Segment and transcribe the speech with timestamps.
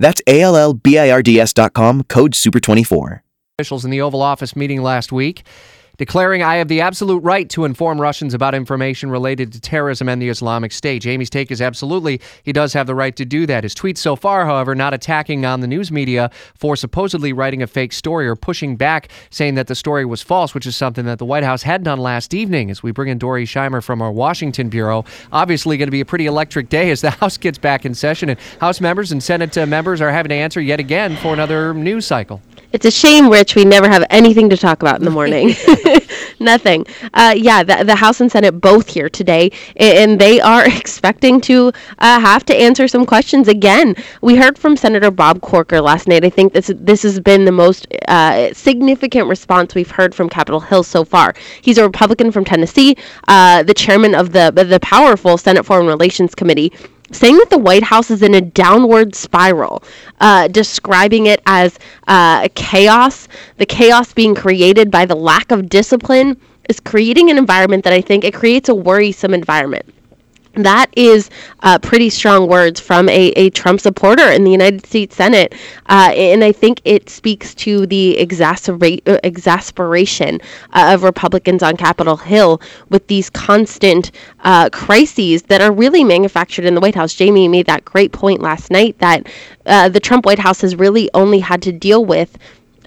[0.00, 3.20] That's A-L-L-B-I-R-D-S.com, code SUPER24.
[3.58, 5.44] Officials in the Oval Office meeting last week
[6.00, 10.20] declaring I have the absolute right to inform Russians about information related to terrorism and
[10.20, 11.02] the Islamic State.
[11.02, 13.64] Jamie's take is absolutely he does have the right to do that.
[13.64, 17.66] His tweets so far, however, not attacking on the news media for supposedly writing a
[17.66, 21.18] fake story or pushing back saying that the story was false, which is something that
[21.18, 24.10] the White House had done last evening as we bring in Dori Scheimer from our
[24.10, 25.04] Washington bureau.
[25.32, 28.30] Obviously going to be a pretty electric day as the House gets back in session
[28.30, 31.74] and House members and Senate uh, members are having to answer yet again for another
[31.74, 32.40] news cycle.
[32.72, 35.54] It's a shame, Rich, we never have anything to talk about in the morning.
[36.40, 36.86] Nothing.
[37.14, 41.72] Uh, yeah, the, the House and Senate both here today, and they are expecting to
[41.98, 43.96] uh, have to answer some questions again.
[44.22, 46.24] We heard from Senator Bob Corker last night.
[46.24, 50.60] I think this this has been the most uh, significant response we've heard from Capitol
[50.60, 51.34] Hill so far.
[51.62, 56.34] He's a Republican from Tennessee, uh, the chairman of the the powerful Senate Foreign Relations
[56.34, 56.72] Committee
[57.12, 59.82] saying that the White House is in a downward spiral,
[60.20, 66.40] uh, describing it as uh, chaos, the chaos being created by the lack of discipline
[66.68, 69.86] is creating an environment that I think it creates a worrisome environment.
[70.54, 75.14] That is uh, pretty strong words from a, a Trump supporter in the United States
[75.14, 75.54] Senate.
[75.86, 80.40] Uh, and I think it speaks to the uh, exasperation
[80.72, 84.10] of Republicans on Capitol Hill with these constant
[84.40, 87.14] uh, crises that are really manufactured in the White House.
[87.14, 89.28] Jamie made that great point last night that
[89.66, 92.36] uh, the Trump White House has really only had to deal with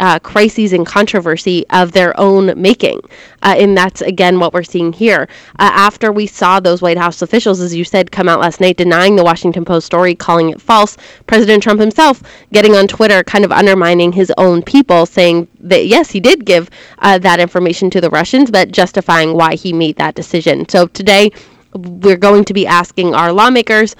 [0.00, 3.00] uh, crises and controversy of their own making.
[3.42, 5.28] Uh, and that's, again, what we're seeing here.
[5.58, 8.76] Uh, after we saw those White House officials, as you said, come out last night
[8.76, 12.22] denying the Washington Post story, calling it false, President Trump himself
[12.52, 16.70] getting on Twitter, kind of undermining his own people, saying that, yes, he did give
[16.98, 20.68] uh, that information to the Russians, but justifying why he made that decision.
[20.68, 21.30] So today,
[21.74, 23.96] we're going to be asking our lawmakers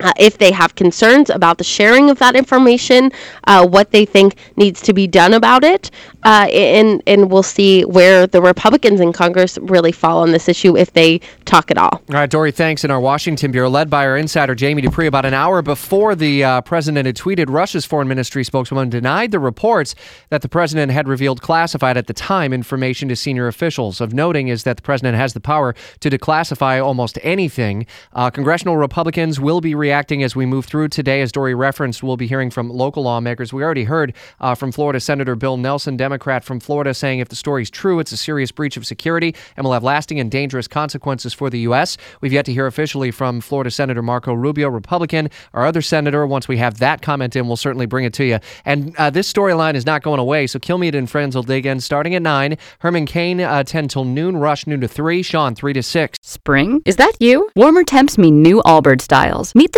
[0.00, 3.10] uh, if they have concerns about the sharing of that information,
[3.44, 5.90] uh, what they think needs to be done about it,
[6.24, 10.76] uh, and and we'll see where the Republicans in Congress really fall on this issue
[10.76, 11.90] if they talk at all.
[11.92, 12.84] All right, Dory, thanks.
[12.84, 16.44] In our Washington bureau, led by our insider Jamie Dupree, about an hour before the
[16.44, 19.94] uh, president had tweeted, Russia's foreign ministry spokeswoman denied the reports
[20.30, 24.00] that the president had revealed classified at the time information to senior officials.
[24.00, 27.86] Of noting is that the president has the power to declassify almost anything.
[28.12, 31.22] Uh, congressional Republicans will be reacting as we move through today.
[31.22, 33.54] As Dory referenced, we'll be hearing from local lawmakers.
[33.54, 37.36] We already heard uh, from Florida Senator Bill Nelson, Democrat from Florida, saying if the
[37.36, 41.32] story's true, it's a serious breach of security and will have lasting and dangerous consequences
[41.32, 41.96] for the U.S.
[42.20, 46.26] We've yet to hear officially from Florida Senator Marco Rubio, Republican, our other senator.
[46.26, 48.40] Once we have that comment in, we'll certainly bring it to you.
[48.66, 51.80] And uh, this storyline is not going away, so Kilmeade and Friends will dig in
[51.80, 52.58] starting at 9.
[52.80, 54.36] Herman Cain, uh, 10 till noon.
[54.36, 55.22] Rush, noon to 3.
[55.22, 56.18] Sean, 3 to 6.
[56.20, 56.82] Spring?
[56.84, 57.48] Is that you?
[57.56, 59.54] Warmer temps mean new Allbirds styles.
[59.54, 59.77] Meet the